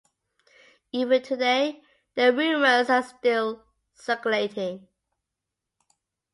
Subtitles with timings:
[0.91, 1.83] Even today,
[2.15, 3.63] the rumors are still
[3.93, 4.87] circulating.